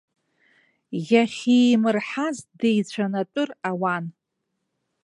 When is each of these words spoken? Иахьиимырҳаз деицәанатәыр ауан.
Иахьиимырҳаз 1.11 2.37
деицәанатәыр 2.59 3.49
ауан. 3.69 4.05